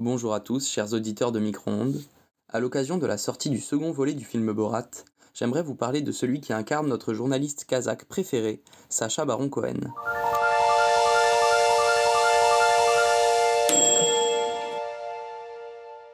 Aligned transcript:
Bonjour 0.00 0.32
à 0.32 0.38
tous, 0.38 0.70
chers 0.70 0.92
auditeurs 0.92 1.32
de 1.32 1.40
Micro-ondes. 1.40 2.00
À 2.48 2.60
l'occasion 2.60 2.98
de 2.98 3.06
la 3.06 3.18
sortie 3.18 3.50
du 3.50 3.58
second 3.58 3.90
volet 3.90 4.14
du 4.14 4.24
film 4.24 4.52
Borat, 4.52 4.88
j'aimerais 5.34 5.64
vous 5.64 5.74
parler 5.74 6.02
de 6.02 6.12
celui 6.12 6.40
qui 6.40 6.52
incarne 6.52 6.86
notre 6.86 7.14
journaliste 7.14 7.64
kazakh 7.64 8.04
préféré, 8.04 8.62
Sacha 8.88 9.24
Baron 9.24 9.48
Cohen. 9.48 9.92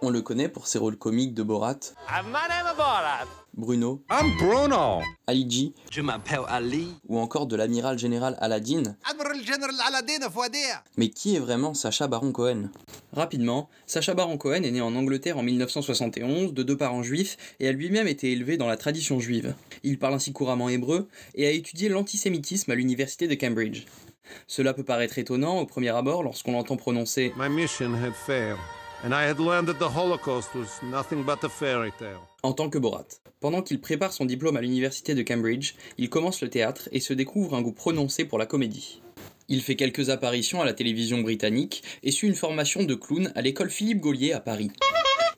On 0.00 0.10
le 0.10 0.22
connaît 0.22 0.48
pour 0.48 0.68
ses 0.68 0.78
rôles 0.78 0.96
comiques 0.96 1.34
de 1.34 1.42
Borat, 1.42 1.78
Bruno, 3.54 4.00
I'm 4.08 4.36
Bruno. 4.38 5.00
Ali 5.26 5.50
G 5.50 5.72
Je 5.90 6.00
m'appelle 6.00 6.42
Ali. 6.46 6.94
ou 7.08 7.18
encore 7.18 7.46
de 7.48 7.56
l'amiral 7.56 7.98
général 7.98 8.36
Aladdin. 8.40 8.96
Mais 10.96 11.08
qui 11.08 11.34
est 11.34 11.40
vraiment 11.40 11.74
Sacha 11.74 12.06
Baron 12.06 12.30
Cohen? 12.30 12.70
Rapidement, 13.12 13.68
Sacha 13.86 14.14
Baron 14.14 14.38
Cohen 14.38 14.62
est 14.62 14.70
né 14.70 14.80
en 14.80 14.94
Angleterre 14.94 15.38
en 15.38 15.42
1971 15.42 16.54
de 16.54 16.62
deux 16.62 16.76
parents 16.76 17.02
juifs 17.02 17.36
et 17.58 17.66
a 17.66 17.72
lui-même 17.72 18.06
été 18.06 18.30
élevé 18.30 18.56
dans 18.56 18.68
la 18.68 18.76
tradition 18.76 19.18
juive. 19.18 19.54
Il 19.82 19.98
parle 19.98 20.14
ainsi 20.14 20.32
couramment 20.32 20.68
hébreu 20.68 21.08
et 21.34 21.48
a 21.48 21.50
étudié 21.50 21.88
l'antisémitisme 21.88 22.70
à 22.70 22.76
l'université 22.76 23.26
de 23.26 23.34
Cambridge. 23.34 23.86
Cela 24.46 24.74
peut 24.74 24.84
paraître 24.84 25.18
étonnant 25.18 25.58
au 25.58 25.66
premier 25.66 25.88
abord 25.88 26.22
lorsqu'on 26.22 26.52
l'entend 26.52 26.76
prononcer 26.76 27.32
My 27.36 27.48
mission 27.48 27.94
had 27.94 28.12
failed, 28.14 28.58
and 29.04 29.12
I 29.12 29.28
had 29.28 29.38
learned 29.38 29.68
that 29.68 29.78
the 29.78 29.88
Holocaust 29.94 30.54
was 30.54 30.80
nothing 30.82 31.22
but 31.24 31.44
a 31.44 31.48
fairy 31.48 31.92
tale. 31.98 32.20
en 32.42 32.52
tant 32.52 32.70
que 32.70 32.78
Borat. 32.78 33.06
Pendant 33.40 33.62
qu'il 33.62 33.80
prépare 33.80 34.12
son 34.12 34.24
diplôme 34.24 34.56
à 34.56 34.60
l'université 34.60 35.14
de 35.14 35.22
Cambridge, 35.22 35.74
il 35.96 36.08
commence 36.10 36.40
le 36.40 36.50
théâtre 36.50 36.88
et 36.92 37.00
se 37.00 37.12
découvre 37.12 37.54
un 37.54 37.62
goût 37.62 37.72
prononcé 37.72 38.24
pour 38.24 38.38
la 38.38 38.46
comédie. 38.46 39.00
Il 39.48 39.62
fait 39.62 39.76
quelques 39.76 40.10
apparitions 40.10 40.60
à 40.60 40.64
la 40.64 40.72
télévision 40.72 41.18
britannique 41.20 41.82
et 42.02 42.10
suit 42.10 42.28
une 42.28 42.34
formation 42.34 42.82
de 42.82 42.94
clown 42.94 43.32
à 43.34 43.40
l'école 43.42 43.70
Philippe 43.70 44.00
Gaulier 44.00 44.32
à 44.32 44.40
Paris. 44.40 44.70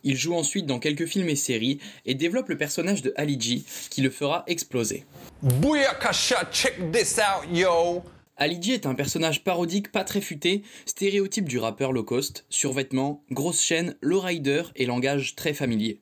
Il 0.03 0.17
joue 0.17 0.35
ensuite 0.35 0.67
dans 0.67 0.79
quelques 0.79 1.07
films 1.07 1.29
et 1.29 1.37
séries 1.37 1.79
et 2.07 2.15
développe 2.15 2.49
le 2.49 2.57
personnage 2.57 3.03
de 3.03 3.13
Ali 3.17 3.39
G 3.39 3.63
qui 3.91 4.01
le 4.01 4.11
fera 4.11 4.45
exploser. 4.47 5.05
Booyakasha, 5.43 6.47
check 6.51 6.91
this 6.91 7.19
out, 7.19 7.47
yo. 7.55 8.03
Ali 8.43 8.57
G 8.59 8.73
est 8.73 8.87
un 8.87 8.95
personnage 8.95 9.45
parodique 9.45 9.93
pas 9.93 10.03
très 10.03 10.23
futé, 10.23 10.63
stéréotype 10.87 11.47
du 11.47 11.59
rappeur 11.59 11.93
low 11.93 12.05
cost, 12.05 12.47
survêtement, 12.49 13.23
grosse 13.31 13.61
chaîne, 13.61 13.97
lowrider 14.01 14.63
et 14.77 14.87
langage 14.87 15.37
très 15.37 15.53
familier. 15.53 16.01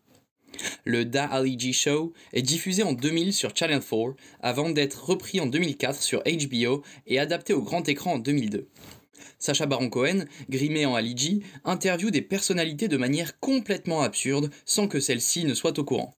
Le 0.85 1.05
Da 1.05 1.25
Ali 1.25 1.59
G 1.59 1.73
Show 1.73 2.13
est 2.33 2.43
diffusé 2.43 2.85
en 2.85 2.93
2000 2.93 3.33
sur 3.33 3.57
Channel 3.57 3.81
4 3.81 4.15
avant 4.41 4.71
d'être 4.71 5.07
repris 5.07 5.41
en 5.41 5.47
2004 5.47 6.01
sur 6.01 6.23
HBO 6.23 6.85
et 7.09 7.19
adapté 7.19 7.55
au 7.55 7.63
grand 7.63 7.89
écran 7.89 8.13
en 8.13 8.19
2002. 8.19 8.69
Sacha 9.41 9.67
Baron 9.67 9.91
Cohen, 9.91 10.25
grimé 10.49 10.87
en 10.87 10.95
Ali 10.95 11.17
G, 11.17 11.41
interviewe 11.65 12.13
des 12.13 12.23
personnalités 12.23 12.87
de 12.87 12.97
manière 12.97 13.41
complètement 13.41 14.03
absurde 14.03 14.53
sans 14.65 14.87
que 14.87 15.01
celles-ci 15.01 15.45
ne 15.45 15.55
soient 15.55 15.77
au 15.77 15.85
courant. 15.85 16.15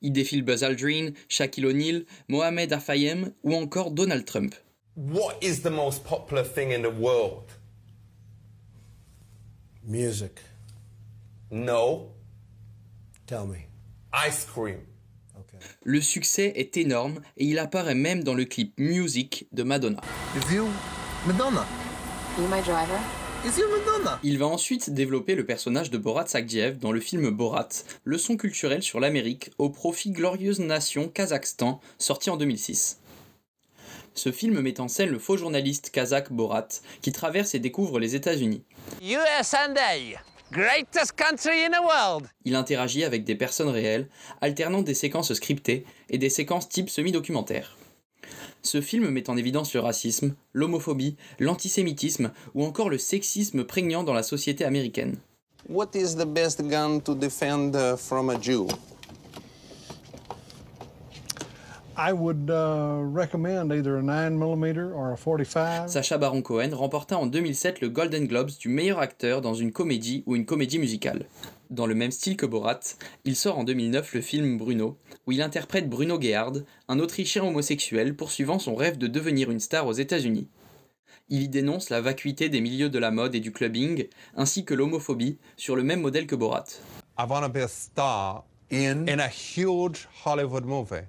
Il 0.00 0.12
défile 0.12 0.42
Buzz 0.42 0.64
Aldrin, 0.64 1.10
Shaquille 1.28 1.66
O'Neal, 1.66 2.06
Mohamed 2.28 2.72
Afayem 2.72 3.34
ou 3.44 3.54
encore 3.54 3.90
Donald 3.90 4.24
Trump. 4.24 4.54
What 5.00 5.38
is 5.40 5.62
the 5.62 5.70
most 5.70 6.04
popular 6.04 6.44
thing 6.44 6.72
in 6.72 6.82
the 6.82 6.90
world? 6.90 7.44
Music. 9.82 10.42
No. 11.50 12.10
Tell 13.26 13.46
me. 13.46 13.68
Ice 14.12 14.44
cream. 14.44 14.80
Okay. 15.38 15.56
Le 15.84 16.02
succès 16.02 16.52
est 16.54 16.76
énorme 16.76 17.22
et 17.38 17.46
il 17.46 17.58
apparaît 17.58 17.94
même 17.94 18.22
dans 18.22 18.34
le 18.34 18.44
clip 18.44 18.74
Music 18.76 19.46
de 19.52 19.62
Madonna. 19.62 20.02
Is 20.36 20.54
you 20.54 20.68
Madonna? 21.26 21.64
You 22.38 22.46
my 22.48 22.60
driver? 22.60 23.00
Is 23.46 23.58
you 23.58 23.70
Madonna? 23.70 24.20
Il 24.22 24.36
va 24.36 24.48
ensuite 24.48 24.90
développer 24.90 25.34
le 25.34 25.46
personnage 25.46 25.90
de 25.90 25.96
Borat 25.96 26.26
Sagdiev 26.26 26.76
dans 26.78 26.92
le 26.92 27.00
film 27.00 27.30
Borat, 27.30 27.70
leçon 28.04 28.36
culturelle 28.36 28.82
sur 28.82 29.00
l'Amérique 29.00 29.50
au 29.56 29.70
profit 29.70 30.10
glorieuse 30.10 30.60
nation 30.60 31.08
Kazakhstan, 31.08 31.80
sorti 31.96 32.28
en 32.28 32.36
2006. 32.36 32.99
Ce 34.14 34.32
film 34.32 34.60
met 34.60 34.80
en 34.80 34.88
scène 34.88 35.10
le 35.10 35.18
faux 35.18 35.36
journaliste 35.36 35.90
kazakh 35.90 36.32
Borat 36.32 36.68
qui 37.00 37.12
traverse 37.12 37.54
et 37.54 37.58
découvre 37.58 37.98
les 37.98 38.14
États-Unis. 38.14 38.62
USA, 39.02 39.68
greatest 40.52 41.12
country 41.12 41.64
in 41.64 41.70
the 41.70 41.82
world. 41.82 42.28
Il 42.44 42.56
interagit 42.56 43.04
avec 43.04 43.24
des 43.24 43.36
personnes 43.36 43.68
réelles, 43.68 44.08
alternant 44.40 44.82
des 44.82 44.94
séquences 44.94 45.32
scriptées 45.32 45.84
et 46.08 46.18
des 46.18 46.30
séquences 46.30 46.68
type 46.68 46.90
semi-documentaire. 46.90 47.76
Ce 48.62 48.80
film 48.80 49.08
met 49.08 49.30
en 49.30 49.36
évidence 49.36 49.72
le 49.74 49.80
racisme, 49.80 50.34
l'homophobie, 50.52 51.16
l'antisémitisme 51.38 52.32
ou 52.54 52.64
encore 52.64 52.90
le 52.90 52.98
sexisme 52.98 53.64
prégnant 53.64 54.02
dans 54.02 54.12
la 54.12 54.22
société 54.22 54.64
américaine. 54.64 55.16
What 55.68 55.90
is 55.94 56.16
the 56.16 56.26
best 56.26 56.62
gun 56.62 57.00
to 57.00 57.14
defend 57.14 57.74
uh, 57.74 57.96
from 57.96 58.30
a 58.30 58.40
Jew? 58.40 58.66
I 61.96 62.12
would 62.12 62.50
uh, 62.50 63.02
recommend 63.02 63.72
either 63.72 63.98
a 63.98 64.02
9mm 64.02 64.94
or 64.94 65.12
a 65.12 65.16
45. 65.16 65.88
Sacha 65.90 66.18
Baron 66.18 66.42
Cohen 66.42 66.70
remporta 66.72 67.18
en 67.18 67.26
2007 67.26 67.80
le 67.80 67.88
Golden 67.88 68.26
Globes 68.26 68.50
du 68.58 68.68
meilleur 68.68 69.00
acteur 69.00 69.40
dans 69.40 69.54
une 69.54 69.72
comédie 69.72 70.22
ou 70.26 70.36
une 70.36 70.46
comédie 70.46 70.78
musicale. 70.78 71.26
Dans 71.68 71.86
le 71.86 71.94
même 71.94 72.10
style 72.10 72.36
que 72.36 72.46
Borat, 72.46 72.80
il 73.24 73.36
sort 73.36 73.58
en 73.58 73.64
2009 73.64 74.14
le 74.14 74.20
film 74.20 74.58
Bruno, 74.58 74.98
où 75.26 75.32
il 75.32 75.42
interprète 75.42 75.88
Bruno 75.88 76.20
Gerhard, 76.20 76.64
un 76.88 76.98
Autrichien 76.98 77.44
homosexuel 77.44 78.16
poursuivant 78.16 78.58
son 78.58 78.74
rêve 78.74 78.98
de 78.98 79.06
devenir 79.06 79.50
une 79.50 79.60
star 79.60 79.86
aux 79.86 79.92
États-Unis. 79.92 80.48
Il 81.28 81.42
y 81.42 81.48
dénonce 81.48 81.90
la 81.90 82.00
vacuité 82.00 82.48
des 82.48 82.60
milieux 82.60 82.88
de 82.88 82.98
la 82.98 83.10
mode 83.10 83.34
et 83.34 83.40
du 83.40 83.52
clubbing, 83.52 84.08
ainsi 84.36 84.64
que 84.64 84.74
l'homophobie, 84.74 85.38
sur 85.56 85.76
le 85.76 85.84
même 85.84 86.00
modèle 86.00 86.26
que 86.26 86.34
Borat. 86.34 86.64
I 87.18 87.24
want 87.28 87.42
to 87.42 87.48
be 87.48 87.58
a 87.58 87.68
star 87.68 88.44
In 88.72 89.08
in 89.08 89.18
a 89.18 89.26
huge 89.28 90.06
Hollywood 90.24 90.64
movie. 90.64 91.02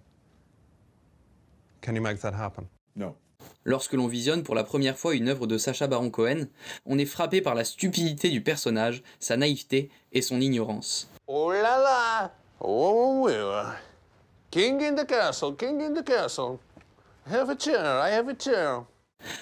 Can 1.81 1.95
you 1.95 2.01
make 2.01 2.19
that 2.19 2.33
happen? 2.33 2.65
No. 2.95 3.15
Lorsque 3.63 3.93
l'on 3.93 4.07
visionne 4.07 4.43
pour 4.43 4.53
la 4.53 4.63
première 4.63 4.97
fois 4.97 5.15
une 5.15 5.29
œuvre 5.29 5.47
de 5.47 5.57
Sacha 5.57 5.87
Baron 5.87 6.11
Cohen, 6.11 6.45
on 6.85 6.99
est 6.99 7.05
frappé 7.05 7.41
par 7.41 7.55
la 7.55 7.63
stupidité 7.63 8.29
du 8.29 8.41
personnage, 8.41 9.01
sa 9.19 9.35
naïveté 9.35 9.89
et 10.11 10.21
son 10.21 10.39
ignorance. 10.39 11.09
Oh! 11.27 11.51
Oh. 12.59 13.29
King 14.51 14.83
in 14.83 14.95
the 14.95 15.07
castle, 15.07 15.55
king 15.55 15.81
in 15.81 15.93
the 15.93 16.03
castle. 16.03 16.59
Have 17.31 17.49
a 17.49 17.55
chair, 17.57 17.99
I 18.03 18.13
have 18.13 18.27
a 18.29 18.35
chair. 18.37 18.83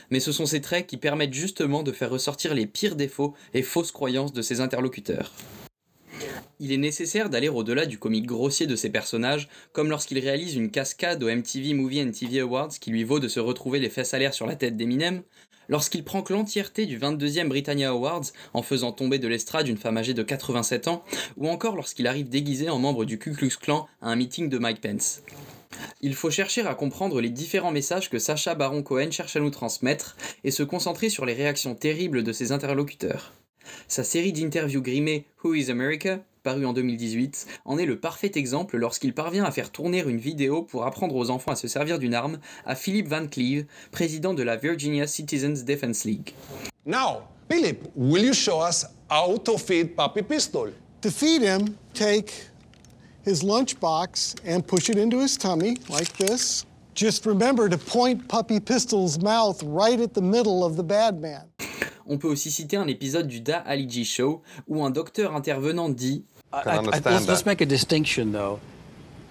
Mais 0.10 0.20
ce 0.20 0.32
sont 0.32 0.46
ces 0.46 0.62
traits 0.62 0.88
qui 0.88 0.98
permettent 0.98 1.34
justement 1.34 1.84
de 1.84 1.92
faire 1.92 2.10
ressortir 2.10 2.54
les 2.54 2.68
pires 2.68 2.96
défauts 2.96 3.34
et 3.54 3.64
fausses 3.64 3.92
croyances 3.92 4.34
de 4.34 4.42
ses 4.42 4.62
interlocuteurs. 4.62 5.32
Il 6.62 6.74
est 6.74 6.78
nécessaire 6.78 7.30
d'aller 7.30 7.48
au-delà 7.48 7.86
du 7.86 7.98
comique 7.98 8.26
grossier 8.26 8.68
de 8.68 8.76
ses 8.76 8.90
personnages, 8.90 9.48
comme 9.72 9.90
lorsqu'il 9.90 10.20
réalise 10.20 10.56
une 10.56 10.72
cascade 10.72 11.24
au 11.24 11.34
MTV 11.34 11.74
Movie 11.74 12.02
and 12.02 12.12
TV 12.12 12.42
Awards 12.42 12.78
qui 12.82 12.92
lui 12.92 13.06
vaut 13.06 13.22
de 13.22 13.30
se 13.30 13.40
retrouver 13.40 13.80
les 13.80 13.90
fesses 13.90 14.14
à 14.14 14.20
l'air 14.20 14.34
sur 14.34 14.46
la 14.46 14.58
tête 14.58 14.76
d'Eminem, 14.76 15.24
lorsqu'il 15.70 16.04
que 16.04 16.34
l'entièreté 16.34 16.86
du 16.86 17.00
22e 17.00 17.48
Britannia 17.48 17.92
Awards 17.92 18.26
en 18.54 18.62
faisant 18.62 18.92
tomber 18.92 19.20
de 19.20 19.30
l'estrade 19.30 19.70
une 19.70 19.78
femme 19.78 19.96
âgée 19.96 20.14
de 20.14 20.22
87 20.22 20.90
ans, 20.90 21.06
ou 21.38 21.48
encore 21.48 21.78
lorsqu'il 21.78 22.08
arrive 22.08 22.28
déguisé 22.28 22.70
en 22.70 22.78
membre 22.78 23.06
du 23.06 23.18
Ku 23.18 23.32
Klux 23.32 23.56
Klan 23.58 23.88
à 24.02 24.10
un 24.10 24.18
meeting 24.18 24.50
de 24.50 24.58
Mike 24.58 24.82
Pence. 24.82 25.24
Il 26.02 26.14
faut 26.14 26.32
chercher 26.32 26.68
à 26.68 26.76
comprendre 26.76 27.22
les 27.22 27.30
différents 27.30 27.72
messages 27.72 28.10
que 28.10 28.20
Sacha 28.20 28.54
Baron 28.54 28.84
Cohen 28.84 29.12
cherche 29.12 29.38
à 29.38 29.40
nous 29.40 29.50
transmettre 29.50 30.18
et 30.44 30.52
se 30.52 30.64
concentrer 30.64 31.10
sur 31.10 31.26
les 31.26 31.34
réactions 31.34 31.76
terribles 31.76 32.24
de 32.24 32.34
ses 32.34 32.52
interlocuteurs. 32.52 33.32
Sa 33.88 34.04
série 34.04 34.34
d'interviews 34.34 34.82
grimées 34.82 35.26
Who 35.44 35.54
is 35.54 35.70
America, 35.70 36.20
parue 36.44 36.66
en 36.66 36.74
2018, 36.74 37.48
en 37.66 37.78
est 37.78 37.86
le 37.86 38.00
parfait 38.00 38.32
exemple 38.36 38.78
lorsqu'il 38.78 39.14
parvient 39.14 39.44
à 39.44 39.52
faire 39.52 39.72
tourner 39.72 40.04
une 40.06 40.20
vidéo 40.20 40.64
pour 40.64 40.86
apprendre 40.86 41.16
aux 41.16 41.30
enfants 41.30 41.52
à 41.52 41.56
se 41.56 41.68
servir 41.68 42.00
d'une 42.00 42.14
arme 42.14 42.40
à 42.66 42.76
Philip 42.76 43.08
Van 43.08 43.28
Cleve, 43.28 43.66
président 43.92 44.34
de 44.34 44.44
la 44.44 44.56
Virginia 44.56 45.08
Citizens 45.08 45.64
Defense 45.66 46.06
League. 46.06 46.34
Now, 46.86 47.24
Philip, 47.50 47.90
will 47.96 48.24
you 48.24 48.34
show 48.34 48.62
us 48.62 48.86
how 49.10 49.38
to 49.38 49.58
feed 49.58 49.96
Puppy 49.96 50.22
Pistol? 50.22 50.72
To 51.02 51.10
feed 51.10 51.42
him, 51.42 51.78
take 51.94 52.32
his 53.24 53.44
lunchbox 53.44 54.36
and 54.46 54.62
push 54.62 54.90
it 54.90 54.98
into 54.98 55.20
his 55.20 55.38
tummy 55.38 55.78
like 55.90 56.12
this. 56.18 56.66
Just 56.96 57.26
remember 57.26 57.70
to 57.70 57.78
point 57.78 58.28
Puppy 58.28 58.60
Pistol's 58.60 59.20
mouth 59.22 59.64
right 59.64 60.00
at 60.00 60.14
the 60.14 60.22
middle 60.22 60.66
of 60.66 60.76
the 60.76 60.84
bad 60.84 61.20
man. 61.22 61.44
On 62.08 62.18
peut 62.18 62.28
aussi 62.28 62.50
citer 62.50 62.76
un 62.76 62.88
épisode 62.88 63.28
du 63.28 63.40
Da 63.40 63.60
Ali 63.60 63.88
G 63.90 64.04
Show 64.04 64.42
où 64.68 64.84
un 64.84 64.90
docteur 64.90 65.36
intervenant 65.36 65.90
dit 65.90 66.26
I 66.52 66.62
can 66.64 66.72
understand 66.80 67.06
let's, 67.06 67.28
let's 67.28 67.42
that? 67.42 67.46
make 67.50 67.62
a 67.62 67.66
distinction, 67.66 68.32
though, 68.32 68.60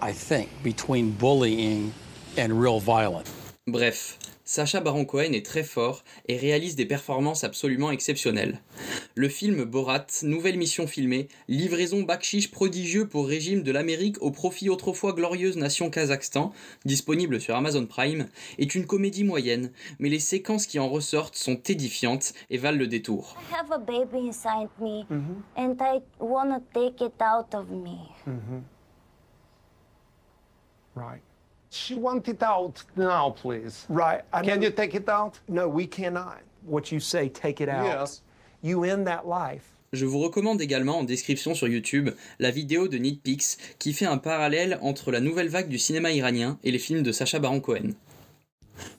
I 0.01 0.11
think, 0.11 0.49
between 0.63 1.11
bullying 1.11 1.93
and 2.37 2.59
real 2.59 2.79
violence. 2.79 3.33
Bref, 3.67 4.17
Sacha 4.49 4.79
Baron 4.79 5.05
Cohen 5.05 5.33
est 5.33 5.45
très 5.45 5.61
fort 5.61 6.03
et 6.27 6.35
réalise 6.35 6.75
des 6.75 6.87
performances 6.87 7.43
absolument 7.43 7.91
exceptionnelles. 7.91 8.59
Le 9.13 9.29
film 9.29 9.63
Borat, 9.63 10.07
nouvelle 10.23 10.57
mission 10.57 10.87
filmée, 10.87 11.27
livraison 11.47 12.01
bakchiche 12.01 12.49
prodigieux 12.49 13.07
pour 13.07 13.27
régime 13.27 13.61
de 13.61 13.71
l'Amérique 13.71 14.19
au 14.23 14.31
profit 14.31 14.71
autrefois 14.71 15.13
glorieuse 15.13 15.55
nation 15.55 15.91
Kazakhstan, 15.91 16.51
disponible 16.83 17.39
sur 17.39 17.55
Amazon 17.55 17.85
Prime, 17.85 18.27
est 18.57 18.73
une 18.73 18.87
comédie 18.87 19.23
moyenne, 19.23 19.71
mais 19.99 20.09
les 20.09 20.17
séquences 20.17 20.65
qui 20.65 20.79
en 20.79 20.89
ressortent 20.89 21.35
sont 21.35 21.61
édifiantes 21.67 22.33
et 22.49 22.57
valent 22.57 22.79
le 22.79 22.87
détour. 22.87 23.37
I 23.51 23.53
have 23.53 23.71
a 23.71 23.77
baby 23.77 24.29
inside 24.29 24.69
me, 24.81 25.05
and 25.55 25.75
I 25.79 26.01
want 26.19 26.49
to 26.49 26.63
take 26.73 27.05
it 27.05 27.21
out 27.21 27.53
of 27.53 27.69
me. 27.69 27.99
Right. 30.95 31.21
She 31.71 31.93
want 31.95 32.27
it 32.27 32.41
out 32.41 32.83
now, 32.97 33.31
please. 33.31 33.85
Right. 33.89 34.21
I 34.33 34.41
Can 34.41 34.55
know- 34.59 34.63
you 34.67 34.71
take 34.71 34.95
it 34.95 35.07
out? 35.07 35.39
No, 35.47 35.67
we 35.67 35.87
cannot. 35.87 36.39
What 36.67 36.91
you 36.91 36.99
say, 36.99 37.29
take 37.29 37.61
it 37.61 37.69
out. 37.69 37.85
Yes. 37.85 38.21
You 38.63 38.83
end 38.83 39.05
that 39.05 39.23
life. 39.27 39.63
Je 39.93 40.05
vous 40.05 40.19
recommande 40.19 40.61
également 40.61 40.99
en 40.99 41.03
description 41.03 41.55
sur 41.55 41.67
YouTube 41.67 42.09
la 42.39 42.51
vidéo 42.51 42.87
de 42.87 42.97
Nitpix 42.97 43.57
qui 43.79 43.93
fait 43.93 44.05
un 44.05 44.17
parallèle 44.19 44.77
entre 44.83 45.11
la 45.11 45.19
nouvelle 45.19 45.49
vague 45.49 45.67
du 45.67 45.79
cinéma 45.79 46.11
iranien 46.11 46.59
et 46.63 46.69
les 46.71 46.77
films 46.79 47.01
de 47.01 47.11
Sacha 47.11 47.39
Baron 47.39 47.59
Cohen. 47.59 47.91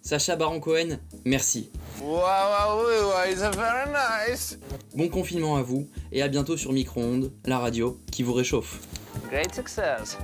Sacha 0.02 0.34
Baron 0.36 0.58
Cohen, 0.60 0.98
merci. 1.24 1.70
Wow, 2.02 2.16
wow, 2.16 2.76
wow, 2.76 3.08
wow, 3.08 3.30
it's 3.30 3.40
very 3.56 3.88
nice. 4.28 4.58
Bon 4.96 5.08
confinement 5.08 5.56
à 5.56 5.62
vous 5.62 5.88
et 6.12 6.22
à 6.22 6.28
bientôt 6.28 6.56
sur 6.56 6.72
Micro-ondes, 6.72 7.30
la 7.46 7.58
radio 7.58 7.98
qui 8.10 8.22
vous 8.22 8.32
réchauffe. 8.34 8.80
Great 9.30 9.54
success. 9.54 10.18